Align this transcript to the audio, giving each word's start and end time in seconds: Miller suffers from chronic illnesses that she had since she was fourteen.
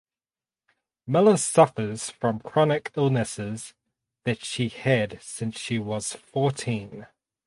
Miller 1.05 1.37
suffers 1.37 2.09
from 2.09 2.39
chronic 2.39 2.91
illnesses 2.97 3.75
that 4.25 4.43
she 4.43 4.67
had 4.67 5.21
since 5.21 5.59
she 5.59 5.77
was 5.77 6.13
fourteen. 6.13 7.05